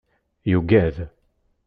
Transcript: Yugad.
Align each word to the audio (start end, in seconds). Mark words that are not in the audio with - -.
Yugad. 0.51 0.95